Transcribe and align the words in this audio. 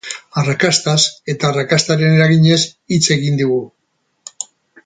Arrakastaz, 0.43 0.95
eta 1.33 1.51
arrakastaren 1.51 2.17
eraginez, 2.21 2.59
hitz 2.97 3.03
egin 3.19 3.41
digu. 3.43 3.63